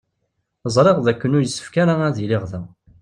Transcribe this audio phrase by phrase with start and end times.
[0.75, 2.61] Ẓriɣ d akken ur yessefk ara ad iliɣ da.